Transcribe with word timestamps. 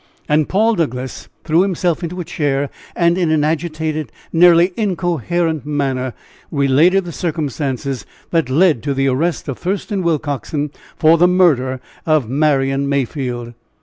And 0.27 0.49
Paul 0.49 0.73
Douglass 0.73 1.29
threw 1.43 1.61
himself 1.61 2.01
into 2.01 2.19
a 2.19 2.23
chair, 2.25 2.71
and 2.95 3.19
in 3.19 3.29
an 3.29 3.43
agitated, 3.43 4.11
nearly 4.33 4.73
incoherent 4.75 5.63
manner, 5.63 6.15
related 6.49 7.05
the 7.05 7.11
circumstances 7.11 8.03
that 8.31 8.49
led 8.49 8.81
to 8.81 8.95
the 8.95 9.07
arrest 9.09 9.47
of 9.47 9.59
Thurston 9.59 10.01
Willcoxen 10.01 10.71
for 10.97 11.19
the 11.19 11.27
murder 11.27 11.79
of 12.07 12.27
Marian 12.27 12.89
Mayfield. 12.89 13.53